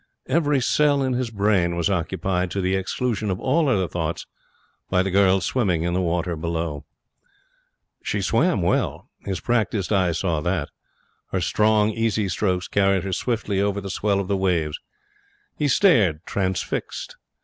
Every 0.25 0.59
cell 0.61 1.03
in 1.03 1.13
his 1.13 1.29
brain 1.29 1.75
was 1.75 1.87
occupied, 1.87 2.49
to 2.49 2.59
the 2.61 2.73
exclusion 2.73 3.29
of 3.29 3.39
all 3.39 3.69
other 3.69 3.87
thoughts, 3.87 4.25
by 4.89 5.03
the 5.03 5.11
girl 5.11 5.41
swimming 5.41 5.83
in 5.83 5.93
the 5.93 6.01
water 6.01 6.35
below. 6.35 6.85
She 8.01 8.19
swam 8.23 8.63
well. 8.63 9.11
His 9.19 9.39
practised 9.41 9.93
eye 9.93 10.13
saw 10.13 10.41
that. 10.41 10.69
Her 11.27 11.39
strong, 11.39 11.91
easy 11.91 12.29
strokes 12.29 12.67
carried 12.67 13.03
her 13.03 13.13
swiftly 13.13 13.61
over 13.61 13.79
the 13.79 13.91
swell 13.91 14.19
of 14.19 14.27
the 14.27 14.35
waves. 14.37 14.79
He 15.55 15.67
stared, 15.67 16.25
transfixed. 16.25 17.15